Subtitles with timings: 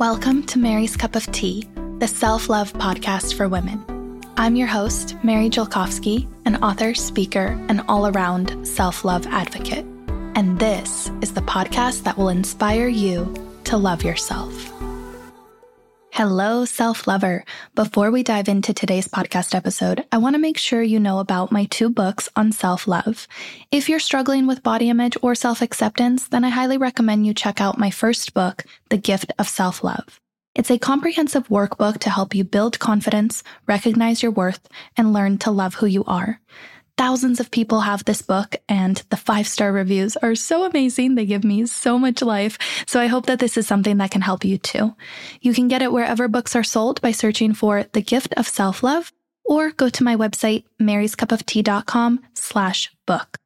[0.00, 1.68] Welcome to Mary's Cup of Tea,
[1.98, 3.84] the self love podcast for women.
[4.38, 9.84] I'm your host, Mary Jelkovsky, an author, speaker, and all around self love advocate.
[10.34, 13.34] And this is the podcast that will inspire you
[13.64, 14.72] to love yourself.
[16.20, 17.46] Hello, self lover.
[17.74, 21.50] Before we dive into today's podcast episode, I want to make sure you know about
[21.50, 23.26] my two books on self love.
[23.70, 27.58] If you're struggling with body image or self acceptance, then I highly recommend you check
[27.58, 30.20] out my first book, The Gift of Self Love.
[30.54, 34.68] It's a comprehensive workbook to help you build confidence, recognize your worth,
[34.98, 36.38] and learn to love who you are.
[37.00, 41.14] Thousands of people have this book, and the five star reviews are so amazing.
[41.14, 42.58] They give me so much life.
[42.86, 44.94] So I hope that this is something that can help you too.
[45.40, 48.82] You can get it wherever books are sold by searching for The Gift of Self
[48.82, 49.14] Love
[49.46, 53.39] or go to my website, maryscupoftea.com slash book.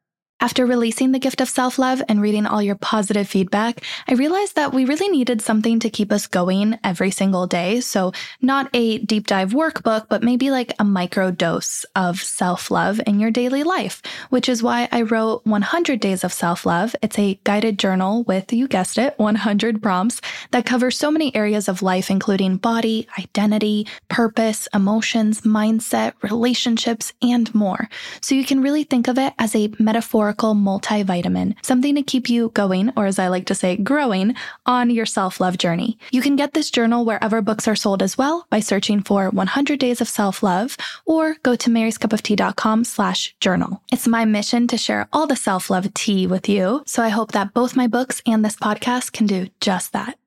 [0.44, 4.56] After releasing The Gift of Self Love and reading all your positive feedback, I realized
[4.56, 7.80] that we really needed something to keep us going every single day.
[7.80, 13.00] So, not a deep dive workbook, but maybe like a micro dose of self love
[13.06, 16.94] in your daily life, which is why I wrote 100 Days of Self Love.
[17.00, 20.20] It's a guided journal with, you guessed it, 100 prompts
[20.50, 27.54] that cover so many areas of life, including body, identity, purpose, emotions, mindset, relationships, and
[27.54, 27.88] more.
[28.20, 32.50] So, you can really think of it as a metaphorical multivitamin, something to keep you
[32.50, 34.34] going, or as I like to say, growing
[34.66, 35.98] on your self love journey.
[36.10, 39.78] You can get this journal wherever books are sold as well by searching for 100
[39.78, 43.82] Days of Self Love or go to maryscupoftea.com slash journal.
[43.92, 46.82] It's my mission to share all the self love tea with you.
[46.86, 50.18] So I hope that both my books and this podcast can do just that.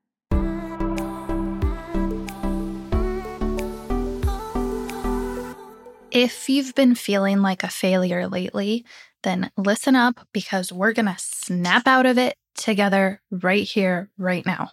[6.10, 8.86] If you've been feeling like a failure lately,
[9.22, 14.44] then listen up because we're going to snap out of it together right here, right
[14.44, 14.70] now.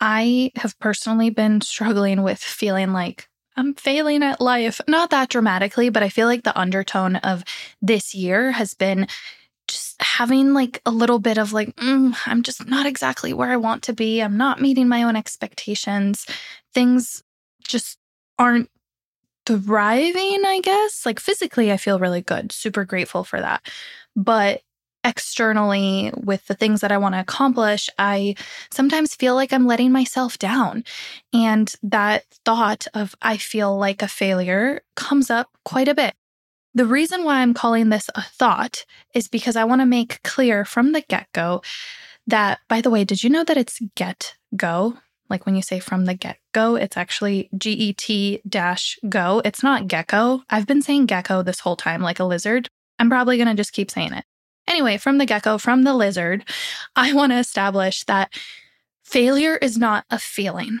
[0.00, 4.80] I have personally been struggling with feeling like I'm failing at life.
[4.88, 7.44] Not that dramatically, but I feel like the undertone of
[7.80, 9.06] this year has been
[9.68, 13.56] just having like a little bit of like, mm, I'm just not exactly where I
[13.56, 14.20] want to be.
[14.20, 16.26] I'm not meeting my own expectations.
[16.74, 17.22] Things
[17.62, 17.98] just
[18.38, 18.68] aren't
[19.46, 21.04] thriving, I guess.
[21.06, 23.66] Like physically, I feel really good, super grateful for that.
[24.16, 24.62] But
[25.04, 28.34] externally, with the things that I want to accomplish, I
[28.72, 30.84] sometimes feel like I'm letting myself down.
[31.32, 36.14] And that thought of I feel like a failure comes up quite a bit.
[36.72, 38.84] The reason why I'm calling this a thought
[39.14, 41.62] is because I want to make clear from the get go
[42.26, 44.96] that, by the way, did you know that it's get go?
[45.30, 49.40] Like when you say from the get go, it's actually G E T dash go.
[49.44, 50.42] It's not gecko.
[50.50, 52.68] I've been saying gecko this whole time, like a lizard.
[52.98, 54.24] I'm probably going to just keep saying it.
[54.66, 56.44] Anyway, from the gecko, from the lizard,
[56.96, 58.32] I want to establish that
[59.02, 60.78] failure is not a feeling.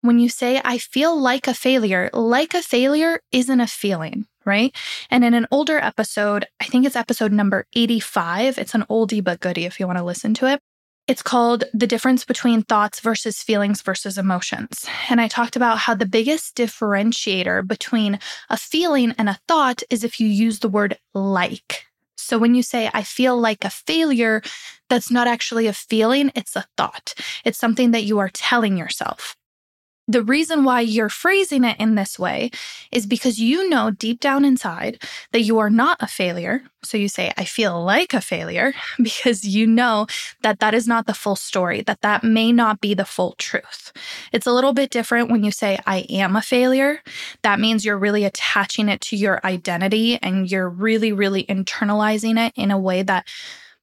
[0.00, 4.74] When you say, I feel like a failure, like a failure isn't a feeling, right?
[5.10, 9.40] And in an older episode, I think it's episode number 85, it's an oldie but
[9.40, 10.60] goodie if you want to listen to it.
[11.08, 14.86] It's called The Difference Between Thoughts versus Feelings versus Emotions.
[15.10, 20.04] And I talked about how the biggest differentiator between a feeling and a thought is
[20.04, 21.86] if you use the word like.
[22.16, 24.42] So when you say, I feel like a failure,
[24.88, 27.14] that's not actually a feeling, it's a thought.
[27.44, 29.36] It's something that you are telling yourself.
[30.08, 32.50] The reason why you're phrasing it in this way
[32.90, 36.62] is because you know deep down inside that you are not a failure.
[36.82, 40.08] So you say, I feel like a failure because you know
[40.42, 43.92] that that is not the full story, that that may not be the full truth.
[44.32, 47.00] It's a little bit different when you say, I am a failure.
[47.42, 52.52] That means you're really attaching it to your identity and you're really, really internalizing it
[52.56, 53.26] in a way that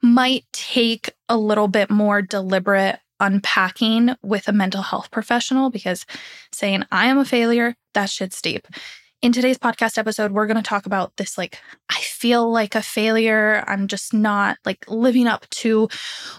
[0.01, 6.06] might take a little bit more deliberate unpacking with a mental health professional because
[6.52, 8.68] saying I am a failure, that shit's deep.
[9.22, 11.59] In today's podcast episode, we're going to talk about this like,
[11.90, 13.66] I feel like a failure.
[13.68, 15.90] I'm just not like living up to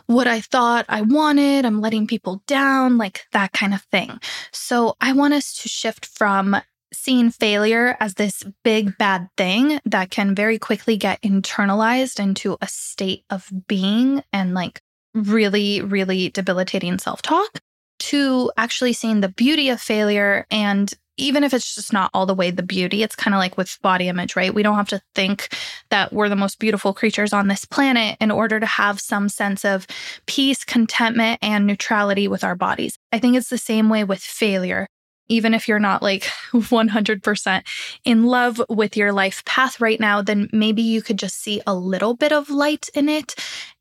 [0.06, 1.66] what I thought I wanted.
[1.66, 4.18] I'm letting people down, like that kind of thing.
[4.50, 6.56] So I want us to shift from
[6.92, 12.66] seeing failure as this big bad thing that can very quickly get internalized into a
[12.66, 14.80] state of being and like
[15.14, 17.60] really, really debilitating self talk
[18.00, 20.46] to actually seeing the beauty of failure.
[20.50, 23.58] And even if it's just not all the way the beauty, it's kind of like
[23.58, 24.54] with body image, right?
[24.54, 25.54] We don't have to think
[25.90, 29.64] that we're the most beautiful creatures on this planet in order to have some sense
[29.64, 29.86] of
[30.26, 32.98] peace, contentment, and neutrality with our bodies.
[33.12, 34.88] I think it's the same way with failure
[35.30, 36.22] even if you're not like
[36.52, 37.62] 100%
[38.04, 41.74] in love with your life path right now, then maybe you could just see a
[41.74, 43.34] little bit of light in it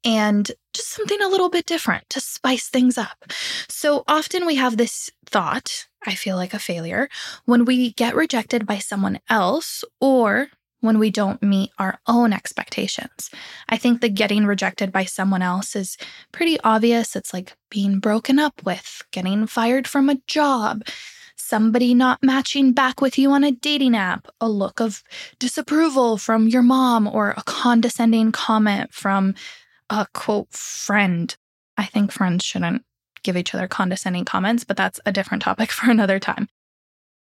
[0.06, 3.26] and just something a little bit different to spice things up.
[3.68, 7.10] So often we have this thought, I feel like a failure,
[7.46, 10.48] when we get rejected by someone else or
[10.80, 13.30] when we don't meet our own expectations.
[13.68, 15.98] I think the getting rejected by someone else is
[16.32, 17.18] pretty obvious.
[17.18, 20.84] It's like being broken up with, getting fired from a job,
[21.36, 25.04] somebody not matching back with you on a dating app, a look of
[25.40, 29.36] disapproval from your mom, or a condescending comment from
[29.90, 31.36] a quote friend.
[31.78, 32.84] I think friends shouldn't
[33.24, 36.48] give each other condescending comments, but that's a different topic for another time.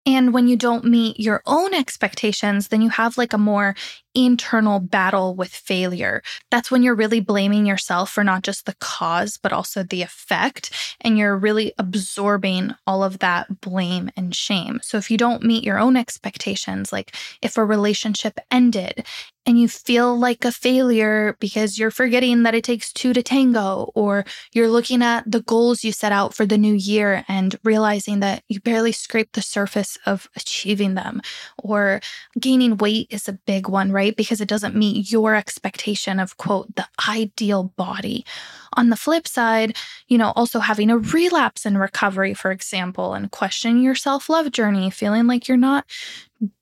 [0.05, 3.75] And when you don't meet your own expectations, then you have like a more
[4.17, 6.23] internal battle with failure.
[6.49, 10.73] That's when you're really blaming yourself for not just the cause, but also the effect.
[11.01, 14.79] And you're really absorbing all of that blame and shame.
[14.81, 19.05] So if you don't meet your own expectations, like if a relationship ended
[19.45, 23.91] and you feel like a failure because you're forgetting that it takes two to tango,
[23.95, 28.19] or you're looking at the goals you set out for the new year and realizing
[28.19, 31.21] that you barely scraped the surface of achieving them,
[31.63, 32.01] or
[32.37, 34.06] gaining weight is a big one, right?
[34.11, 38.25] Because it doesn't meet your expectation of, quote, the ideal body.
[38.73, 39.75] On the flip side,
[40.07, 44.51] you know, also having a relapse in recovery, for example, and questioning your self love
[44.51, 45.85] journey, feeling like you're not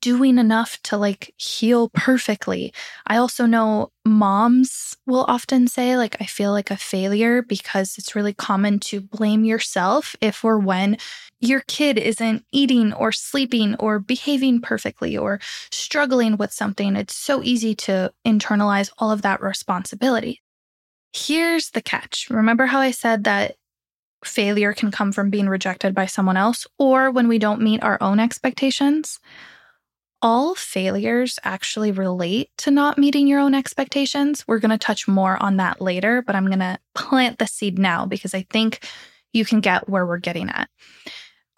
[0.00, 2.72] doing enough to like heal perfectly.
[3.06, 8.14] I also know moms will often say, like, I feel like a failure because it's
[8.14, 10.96] really common to blame yourself if or when
[11.40, 15.40] your kid isn't eating or sleeping or behaving perfectly or
[15.70, 16.96] struggling with something.
[16.96, 20.40] It's so easy to internalize all of that responsibility.
[21.12, 22.28] Here's the catch.
[22.30, 23.56] Remember how I said that
[24.24, 27.98] failure can come from being rejected by someone else or when we don't meet our
[28.00, 29.20] own expectations?
[30.26, 34.42] All failures actually relate to not meeting your own expectations.
[34.48, 37.78] We're going to touch more on that later, but I'm going to plant the seed
[37.78, 38.84] now because I think
[39.32, 40.68] you can get where we're getting at.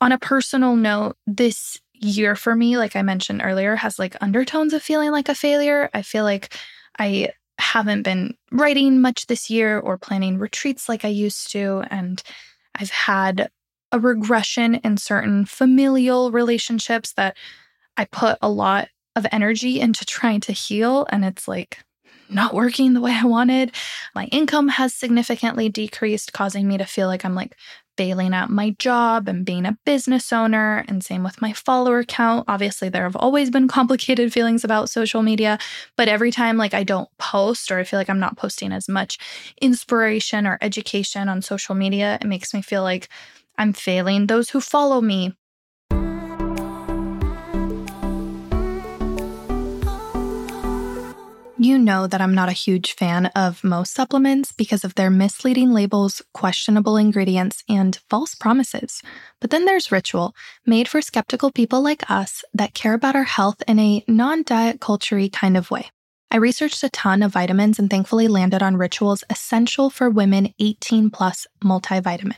[0.02, 4.74] On a personal note, this year for me, like I mentioned earlier, has like undertones
[4.74, 5.88] of feeling like a failure.
[5.94, 6.54] I feel like
[6.98, 11.84] I haven't been writing much this year or planning retreats like I used to.
[11.90, 12.22] And
[12.74, 13.48] I've had
[13.92, 17.34] a regression in certain familial relationships that
[17.98, 21.84] I put a lot of energy into trying to heal, and it's like
[22.30, 23.74] not working the way I wanted.
[24.14, 27.56] My income has significantly decreased, causing me to feel like I'm like
[27.96, 30.84] failing at my job and being a business owner.
[30.86, 32.44] And same with my follower count.
[32.46, 35.58] Obviously, there have always been complicated feelings about social media,
[35.96, 38.88] but every time like I don't post or I feel like I'm not posting as
[38.88, 39.18] much
[39.60, 43.08] inspiration or education on social media, it makes me feel like
[43.56, 45.32] I'm failing those who follow me
[51.60, 55.72] You know that I'm not a huge fan of most supplements because of their misleading
[55.72, 59.02] labels, questionable ingredients, and false promises.
[59.40, 60.34] But then there's Ritual,
[60.64, 64.80] made for skeptical people like us that care about our health in a non diet
[64.80, 65.90] culture kind of way.
[66.30, 71.08] I researched a ton of vitamins and thankfully landed on Ritual's Essential for Women 18
[71.08, 72.34] Plus multivitamin.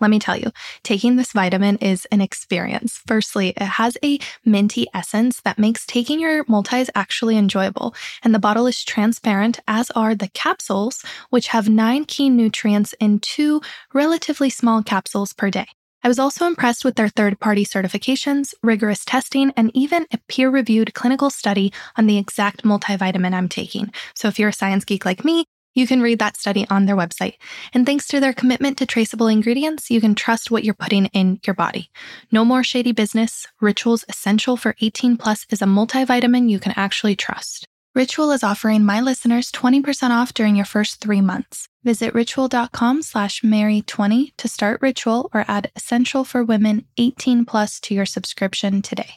[0.00, 0.52] Let me tell you,
[0.84, 3.00] taking this vitamin is an experience.
[3.04, 8.38] Firstly, it has a minty essence that makes taking your multis actually enjoyable, and the
[8.38, 13.60] bottle is transparent, as are the capsules, which have nine key nutrients in two
[13.92, 15.66] relatively small capsules per day.
[16.04, 20.50] I was also impressed with their third party certifications, rigorous testing, and even a peer
[20.50, 23.92] reviewed clinical study on the exact multivitamin I'm taking.
[24.14, 25.44] So if you're a science geek like me,
[25.74, 27.34] you can read that study on their website.
[27.72, 31.40] And thanks to their commitment to traceable ingredients, you can trust what you're putting in
[31.46, 31.90] your body.
[32.30, 33.46] No more shady business.
[33.60, 37.66] Rituals Essential for 18 Plus is a multivitamin you can actually trust.
[37.94, 41.68] Ritual is offering my listeners 20% off during your first three months.
[41.84, 47.92] Visit ritual.com slash Mary20 to start Ritual or add Essential for Women 18 plus to
[47.92, 49.16] your subscription today.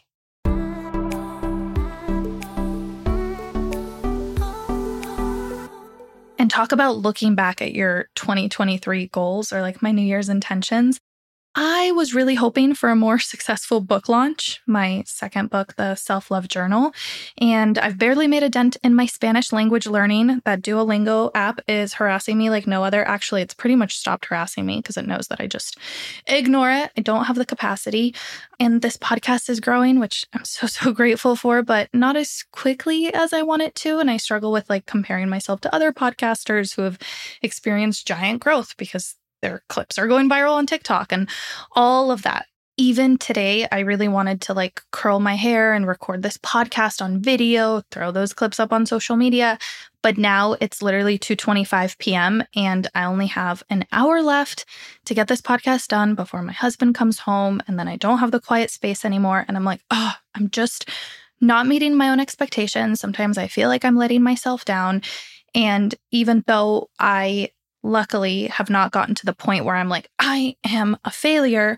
[6.37, 10.99] And talk about looking back at your 2023 goals or like my New Year's intentions.
[11.57, 16.29] I was really hoping for a more successful book launch, my second book, The Self
[16.29, 16.93] Love Journal.
[17.37, 20.41] And I've barely made a dent in my Spanish language learning.
[20.43, 23.07] That Duolingo app is harassing me like no other.
[23.07, 25.77] Actually, it's pretty much stopped harassing me because it knows that I just
[26.27, 26.91] ignore it.
[26.97, 28.13] I don't have the capacity.
[28.59, 33.13] And this podcast is growing, which I'm so, so grateful for, but not as quickly
[33.13, 33.99] as I want it to.
[33.99, 36.99] And I struggle with like comparing myself to other podcasters who have
[37.41, 39.15] experienced giant growth because
[39.45, 41.29] their clips are going viral on TikTok and
[41.73, 42.47] all of that.
[42.77, 47.21] even today, I really wanted to like curl my hair and record this podcast on
[47.21, 49.57] video, throw those clips up on social media.
[50.01, 52.43] But now it's literally 2:25 p.m.
[52.55, 54.65] and I only have an hour left
[55.05, 58.31] to get this podcast done before my husband comes home and then I don't have
[58.31, 60.89] the quiet space anymore and I'm like, "Oh, I'm just
[61.41, 62.99] not meeting my own expectations.
[62.99, 65.01] Sometimes I feel like I'm letting myself down."
[65.55, 67.51] And even though I
[67.85, 71.77] luckily have not gotten to the point where I'm like, I am a failure,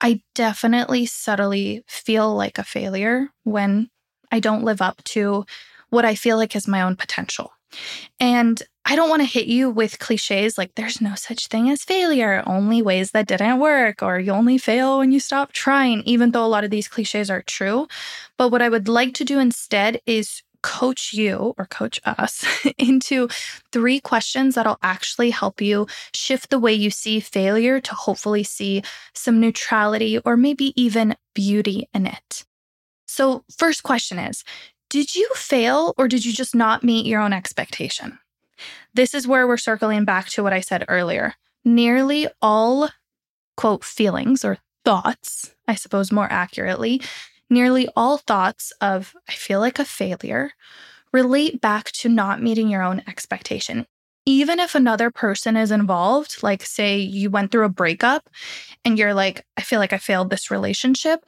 [0.00, 3.90] I definitely subtly feel like a failure when
[4.30, 5.44] I don't live up to
[5.90, 7.52] what I feel like is my own potential.
[8.20, 11.82] And I don't want to hit you with cliches like there's no such thing as
[11.82, 16.30] failure, only ways that didn't work, or you only fail when you stop trying, even
[16.30, 17.88] though a lot of these cliches are true.
[18.38, 22.44] But what I would like to do instead is coach you or coach us
[22.78, 23.28] into
[23.70, 28.82] three questions that'll actually help you shift the way you see failure to hopefully see
[29.14, 32.44] some neutrality or maybe even beauty in it.
[33.06, 34.42] So, first question is
[34.90, 38.18] Did you fail or did you just not meet your own expectation?
[38.92, 41.34] This is where we're circling back to what I said earlier.
[41.64, 42.88] Nearly all,
[43.56, 47.02] quote, feelings or thoughts, I suppose more accurately,
[47.48, 50.52] Nearly all thoughts of, I feel like a failure,
[51.12, 53.86] relate back to not meeting your own expectation.
[54.24, 58.28] Even if another person is involved, like say you went through a breakup
[58.84, 61.24] and you're like, I feel like I failed this relationship,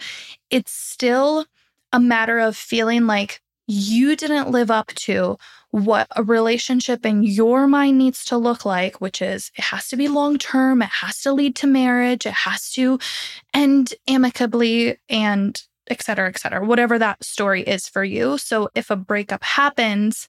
[0.50, 1.46] it's still
[1.92, 5.36] a matter of feeling like you didn't live up to
[5.70, 9.96] what a relationship in your mind needs to look like, which is it has to
[9.96, 12.98] be long term, it has to lead to marriage, it has to
[13.52, 18.38] end amicably and et cetera, et cetera, whatever that story is for you.
[18.38, 20.28] So if a breakup happens,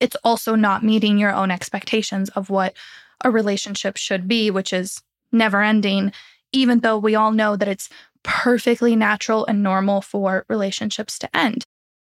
[0.00, 2.76] it's also not meeting your own expectations of what
[3.24, 5.02] a relationship should be, which is
[5.32, 6.12] never ending,
[6.52, 7.88] even though we all know that it's
[8.22, 11.64] perfectly natural and normal for relationships to end.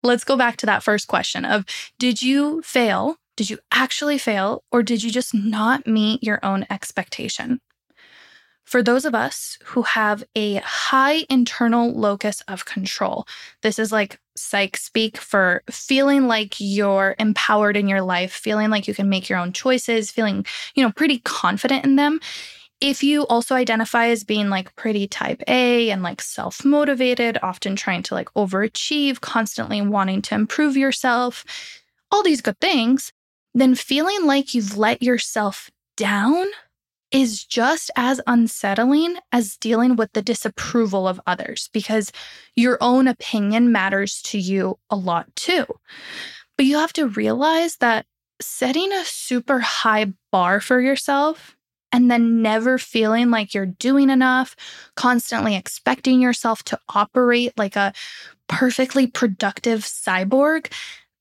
[0.03, 1.65] Let's go back to that first question of
[1.99, 3.17] did you fail?
[3.35, 7.59] Did you actually fail or did you just not meet your own expectation?
[8.67, 13.25] For those of us who have a high internal locus of control,
[13.61, 18.85] this is like psych speak for feeling like you're empowered in your life, feeling like
[18.85, 20.45] you can make your own choices, feeling,
[20.75, 22.19] you know, pretty confident in them.
[22.81, 27.77] If you also identify as being like pretty type A and like self motivated, often
[27.77, 31.45] trying to like overachieve, constantly wanting to improve yourself,
[32.11, 33.13] all these good things,
[33.53, 36.47] then feeling like you've let yourself down
[37.11, 42.11] is just as unsettling as dealing with the disapproval of others because
[42.55, 45.65] your own opinion matters to you a lot too.
[46.57, 48.05] But you have to realize that
[48.41, 51.55] setting a super high bar for yourself
[51.91, 54.55] and then never feeling like you're doing enough,
[54.95, 57.93] constantly expecting yourself to operate like a
[58.49, 60.71] perfectly productive cyborg,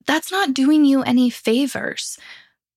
[0.07, 2.19] that's not doing you any favors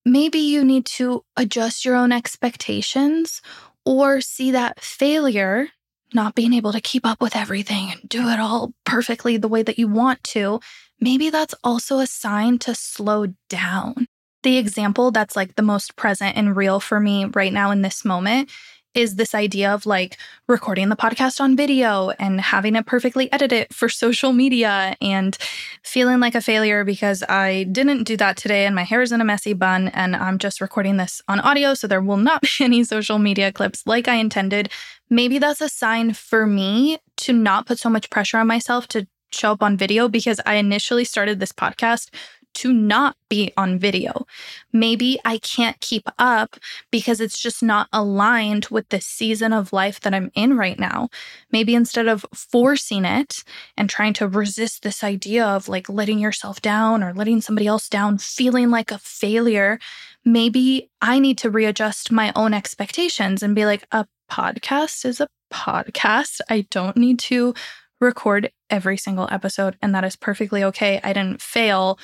[0.05, 3.41] maybe you need to adjust your own expectations
[3.85, 5.69] or see that failure,
[6.13, 9.63] not being able to keep up with everything and do it all perfectly the way
[9.63, 10.59] that you want to,
[10.99, 14.07] maybe that's also a sign to slow down.
[14.43, 18.05] The example that's like the most present and real for me right now in this
[18.05, 18.49] moment
[18.93, 20.17] is this idea of like
[20.47, 25.37] recording the podcast on video and having it perfectly edited for social media and
[25.83, 29.21] feeling like a failure because I didn't do that today and my hair is in
[29.21, 31.73] a messy bun and I'm just recording this on audio.
[31.73, 34.69] So there will not be any social media clips like I intended.
[35.09, 39.07] Maybe that's a sign for me to not put so much pressure on myself to
[39.31, 42.09] show up on video because I initially started this podcast
[42.55, 44.25] to not be on video.
[44.73, 46.57] Maybe I can't keep up
[46.91, 51.09] because it's just not aligned with the season of life that I'm in right now.
[51.51, 53.43] Maybe instead of forcing it
[53.77, 57.87] and trying to resist this idea of like letting yourself down or letting somebody else
[57.87, 59.79] down, feeling like a failure,
[60.25, 65.27] maybe I need to readjust my own expectations and be like, a podcast is a
[65.51, 66.39] podcast.
[66.49, 67.53] I don't need to
[67.99, 70.99] record every single episode, and that is perfectly okay.
[71.03, 71.99] I didn't fail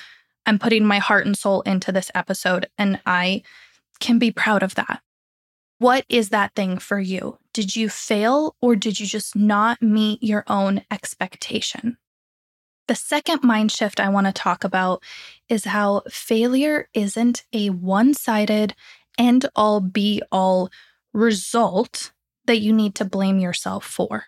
[0.45, 3.43] I'm putting my heart and soul into this episode, and I
[3.99, 5.01] can be proud of that.
[5.77, 7.37] What is that thing for you?
[7.53, 11.97] Did you fail or did you just not meet your own expectation?
[12.87, 15.03] The second mind shift I want to talk about
[15.49, 18.75] is how failure isn't a one sided
[19.17, 20.69] end all be all
[21.13, 22.11] result
[22.45, 24.25] that you need to blame yourself for.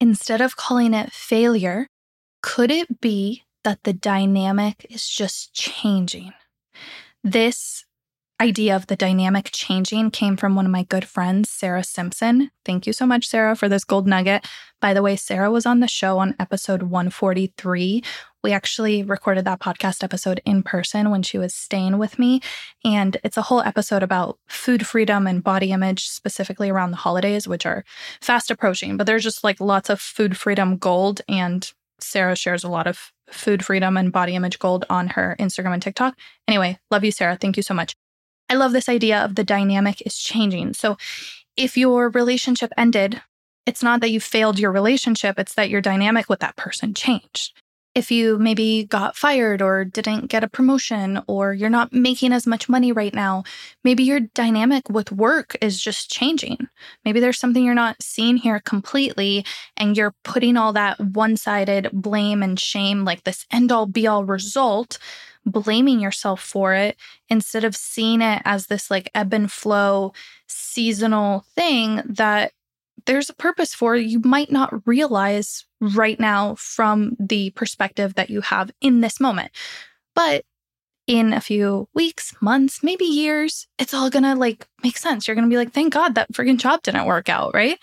[0.00, 1.86] Instead of calling it failure,
[2.42, 6.32] could it be that the dynamic is just changing.
[7.24, 7.84] This,
[8.42, 12.50] idea of the dynamic changing came from one of my good friends, Sarah Simpson.
[12.64, 14.44] Thank you so much, Sarah, for this gold nugget.
[14.80, 18.02] By the way, Sarah was on the show on episode 143.
[18.42, 22.40] We actually recorded that podcast episode in person when she was staying with me.
[22.84, 27.46] And it's a whole episode about food freedom and body image, specifically around the holidays,
[27.46, 27.84] which are
[28.20, 28.96] fast approaching.
[28.96, 31.20] But there's just like lots of food freedom gold.
[31.28, 35.74] And Sarah shares a lot of food freedom and body image gold on her Instagram
[35.74, 36.16] and TikTok.
[36.46, 37.36] Anyway, love you, Sarah.
[37.36, 37.94] Thank you so much.
[38.48, 40.74] I love this idea of the dynamic is changing.
[40.74, 40.96] So
[41.56, 43.22] if your relationship ended,
[43.66, 47.61] it's not that you failed your relationship, it's that your dynamic with that person changed.
[47.94, 52.46] If you maybe got fired or didn't get a promotion or you're not making as
[52.46, 53.44] much money right now,
[53.84, 56.68] maybe your dynamic with work is just changing.
[57.04, 59.44] Maybe there's something you're not seeing here completely
[59.76, 64.06] and you're putting all that one sided blame and shame, like this end all be
[64.06, 64.98] all result
[65.44, 66.96] blaming yourself for it
[67.28, 70.12] instead of seeing it as this like ebb and flow
[70.46, 72.52] seasonal thing that
[73.06, 78.40] there's a purpose for you might not realize right now from the perspective that you
[78.40, 79.50] have in this moment.
[80.14, 80.44] But
[81.06, 85.26] in a few weeks, months, maybe years, it's all gonna like make sense.
[85.26, 87.78] You're gonna be like, thank God that freaking job didn't work out, right?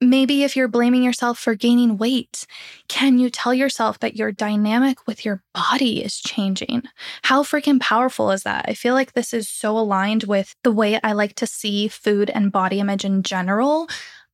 [0.00, 2.46] Maybe if you're blaming yourself for gaining weight,
[2.86, 6.84] can you tell yourself that your dynamic with your body is changing?
[7.22, 8.66] How freaking powerful is that?
[8.68, 12.30] I feel like this is so aligned with the way I like to see food
[12.30, 13.88] and body image in general.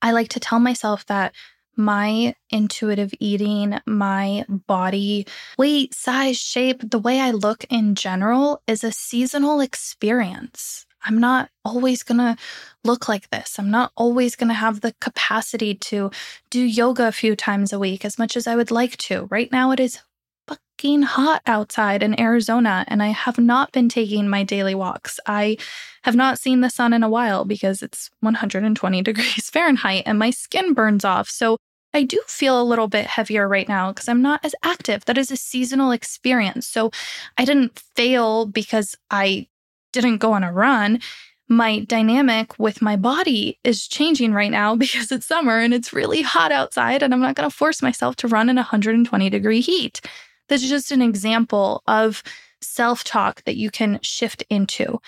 [0.04, 1.34] I like to tell myself that
[1.76, 8.84] my intuitive eating, my body weight, size, shape, the way I look in general is
[8.84, 10.84] a seasonal experience.
[11.06, 12.36] I'm not always going to
[12.84, 13.58] look like this.
[13.58, 16.10] I'm not always going to have the capacity to
[16.50, 19.26] do yoga a few times a week as much as I would like to.
[19.30, 20.00] Right now, it is
[20.46, 25.20] fucking hot outside in Arizona, and I have not been taking my daily walks.
[25.26, 25.56] I
[26.02, 30.30] have not seen the sun in a while because it's 120 degrees Fahrenheit and my
[30.30, 31.28] skin burns off.
[31.28, 31.56] So
[31.92, 35.04] I do feel a little bit heavier right now because I'm not as active.
[35.04, 36.66] That is a seasonal experience.
[36.66, 36.90] So
[37.38, 39.46] I didn't fail because I
[39.92, 41.00] didn't go on a run,
[41.48, 46.22] my dynamic with my body is changing right now because it's summer and it's really
[46.22, 50.00] hot outside, and I'm not going to force myself to run in 120 degree heat.
[50.48, 52.22] This is just an example of
[52.60, 55.00] self talk that you can shift into.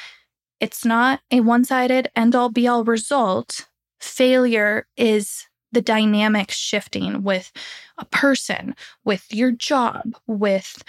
[0.60, 3.66] It's not a one sided end all be all result.
[4.00, 7.52] Failure is the dynamic shifting with
[7.98, 10.82] a person, with your job, with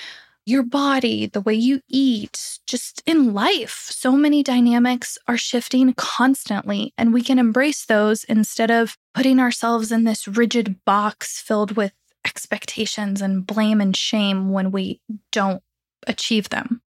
[0.45, 3.87] your body, the way you eat, just in life.
[3.91, 9.91] So many dynamics are shifting constantly, and we can embrace those instead of putting ourselves
[9.91, 11.91] in this rigid box filled with
[12.27, 15.63] expectations and blame and shame when we don't
[16.05, 16.81] achieve them.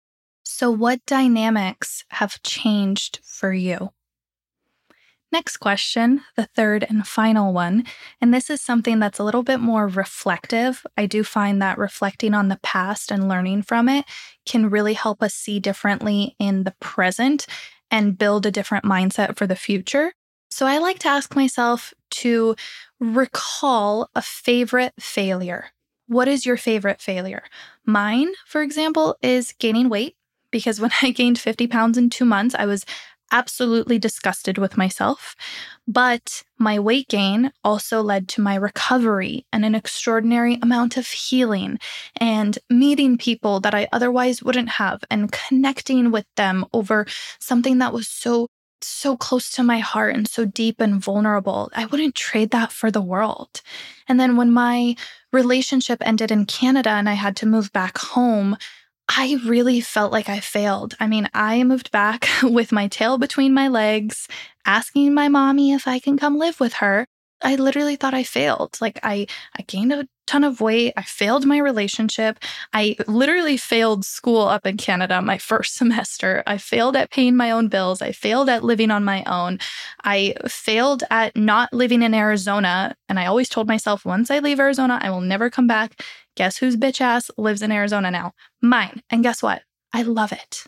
[0.43, 3.91] So, what dynamics have changed for you?
[5.31, 7.83] Next question, the third and final one.
[8.21, 10.85] And this is something that's a little bit more reflective.
[10.97, 14.05] I do find that reflecting on the past and learning from it
[14.45, 17.45] can really help us see differently in the present
[17.91, 20.13] and build a different mindset for the future.
[20.49, 22.55] So I like to ask myself to
[22.99, 25.67] recall a favorite failure.
[26.07, 27.43] What is your favorite failure?
[27.85, 30.15] Mine, for example, is gaining weight
[30.51, 32.85] because when I gained 50 pounds in two months, I was
[33.31, 35.35] absolutely disgusted with myself.
[35.85, 41.77] But my weight gain also led to my recovery and an extraordinary amount of healing
[42.21, 47.05] and meeting people that I otherwise wouldn't have and connecting with them over
[47.39, 48.47] something that was so
[48.83, 51.69] so close to my heart and so deep and vulnerable.
[51.75, 53.61] I wouldn't trade that for the world.
[54.07, 54.95] And then when my
[55.31, 58.57] relationship ended in Canada and I had to move back home,
[59.09, 60.95] I really felt like I failed.
[60.99, 64.27] I mean, I moved back with my tail between my legs,
[64.65, 67.07] asking my mommy if I can come live with her.
[67.41, 68.77] I literally thought I failed.
[68.81, 70.93] Like I I gained a ton of weight.
[70.97, 72.39] I failed my relationship.
[72.73, 76.43] I literally failed school up in Canada my first semester.
[76.47, 78.01] I failed at paying my own bills.
[78.01, 79.59] I failed at living on my own.
[80.03, 84.59] I failed at not living in Arizona, and I always told myself once I leave
[84.59, 86.01] Arizona, I will never come back.
[86.35, 88.33] Guess whose bitch ass lives in Arizona now?
[88.61, 89.01] Mine.
[89.09, 89.63] And guess what?
[89.93, 90.65] I love it.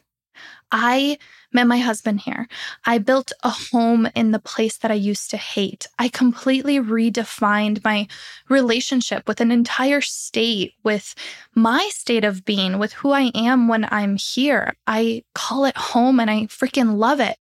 [0.72, 1.18] I
[1.52, 2.48] met my husband here.
[2.86, 5.88] I built a home in the place that I used to hate.
[5.98, 8.08] I completely redefined my
[8.50, 11.16] relationship with an entire state, with
[11.56, 14.74] my state of being, with who I am when I'm here.
[14.88, 17.38] I call it home and I freaking love it.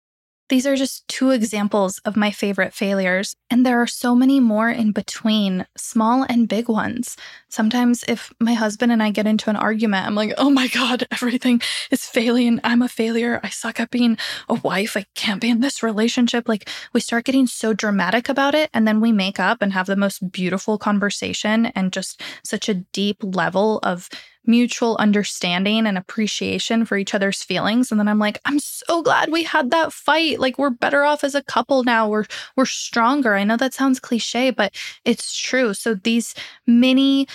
[0.48, 4.70] These are just two examples of my favorite failures, and there are so many more
[4.70, 7.16] in between, small and big ones.
[7.48, 11.04] Sometimes, if my husband and I get into an argument, I'm like, oh my God,
[11.10, 12.60] everything is failing.
[12.62, 13.40] I'm a failure.
[13.42, 14.96] I suck at being a wife.
[14.96, 16.48] I can't be in this relationship.
[16.48, 19.86] Like, we start getting so dramatic about it, and then we make up and have
[19.86, 24.08] the most beautiful conversation and just such a deep level of
[24.46, 27.90] mutual understanding and appreciation for each other's feelings.
[27.90, 30.40] And then I'm like I'm so glad we had that fight.
[30.40, 32.08] Like we're better off as a couple now.
[32.08, 33.34] We're we're stronger.
[33.34, 35.74] I know that sounds cliche but it's true.
[35.74, 36.34] So these
[36.66, 37.26] mini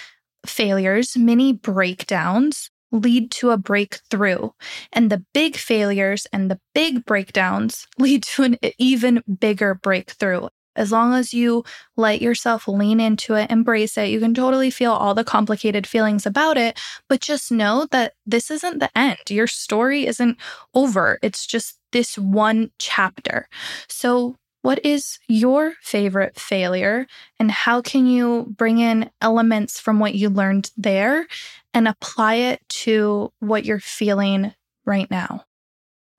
[0.46, 4.50] failures mini breakdowns lead to a breakthrough.
[4.92, 10.48] And the big failures and the big breakdowns lead to an even bigger breakthrough.
[10.76, 11.64] As long as you
[11.98, 16.26] let yourself lean into it, embrace it, you can totally feel all the complicated feelings
[16.26, 16.80] about it.
[17.10, 19.20] But just know that this isn't the end.
[19.30, 20.38] Your story isn't
[20.74, 21.20] over.
[21.22, 23.48] It's just this one chapter.
[23.88, 27.08] So, what is your favorite failure,
[27.40, 31.26] and how can you bring in elements from what you learned there
[31.74, 34.54] and apply it to what you're feeling
[34.86, 35.46] right now?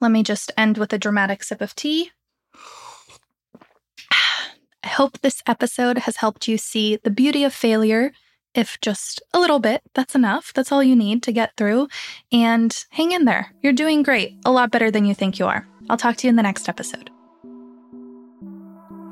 [0.01, 2.11] Let me just end with a dramatic sip of tea.
[4.85, 8.13] I hope this episode has helped you see the beauty of failure,
[8.55, 9.83] if just a little bit.
[9.95, 10.53] That's enough.
[10.53, 11.89] That's all you need to get through.
[12.33, 13.53] And hang in there.
[13.63, 15.67] You're doing great, a lot better than you think you are.
[15.89, 17.12] I'll talk to you in the next episode.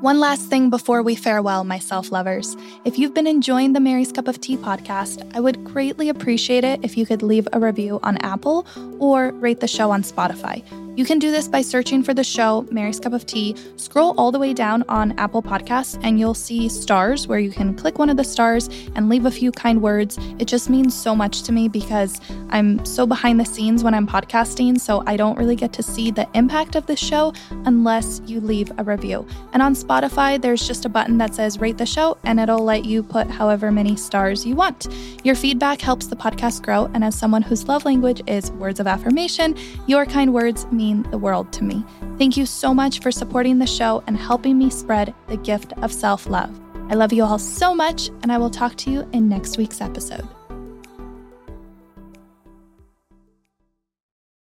[0.01, 2.57] One last thing before we farewell, my self lovers.
[2.85, 6.79] If you've been enjoying the Mary's Cup of Tea podcast, I would greatly appreciate it
[6.81, 8.65] if you could leave a review on Apple
[8.97, 10.63] or rate the show on Spotify.
[10.97, 13.55] You can do this by searching for the show, Mary's Cup of Tea.
[13.77, 17.73] Scroll all the way down on Apple Podcasts, and you'll see stars where you can
[17.75, 20.17] click one of the stars and leave a few kind words.
[20.37, 24.05] It just means so much to me because I'm so behind the scenes when I'm
[24.05, 27.33] podcasting, so I don't really get to see the impact of the show
[27.65, 29.25] unless you leave a review.
[29.53, 29.90] And on Spotify,
[30.37, 33.71] there's just a button that says rate the show, and it'll let you put however
[33.71, 34.87] many stars you want.
[35.23, 38.87] Your feedback helps the podcast grow, and as someone whose love language is words of
[38.87, 39.55] affirmation,
[39.87, 41.83] your kind words mean mean the world to me.
[42.17, 45.91] Thank you so much for supporting the show and helping me spread the gift of
[45.91, 46.59] self love.
[46.89, 49.81] I love you all so much, and I will talk to you in next week's
[49.81, 50.27] episode.